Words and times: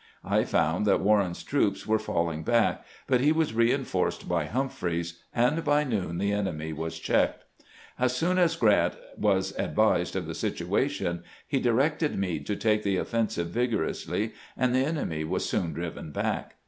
I 0.25 0.45
found 0.45 0.87
that 0.87 0.99
Warren's 1.01 1.43
troops 1.43 1.85
were 1.85 1.99
falling 1.99 2.41
back, 2.41 2.83
but 3.05 3.21
he 3.21 3.31
was 3.31 3.53
reinforced 3.53 4.27
by 4.27 4.45
Humphreys, 4.45 5.21
and 5.31 5.63
by 5.63 5.83
noon 5.83 6.17
the 6.17 6.31
enemy 6.31 6.73
was 6.73 6.97
checked. 6.97 7.43
As 7.99 8.15
soon 8.15 8.39
as 8.39 8.55
Grant 8.55 8.95
was 9.15 9.51
advised 9.59 10.15
of 10.15 10.25
the 10.25 10.33
situation 10.33 11.21
he 11.47 11.59
directed 11.59 12.17
Meade 12.17 12.47
to 12.47 12.55
take 12.55 12.81
the 12.81 12.97
offensive 12.97 13.49
vigorously, 13.49 14.33
and 14.57 14.73
the 14.73 14.79
enemy 14.83 15.23
was 15.23 15.47
soon 15.47 15.71
driven 15.71 16.11
back. 16.11 16.55